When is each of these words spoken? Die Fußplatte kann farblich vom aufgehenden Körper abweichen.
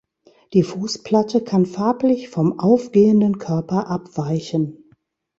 Die 0.53 0.63
Fußplatte 0.63 1.43
kann 1.43 1.67
farblich 1.67 2.29
vom 2.29 2.57
aufgehenden 2.57 3.37
Körper 3.37 3.87
abweichen. 3.87 4.89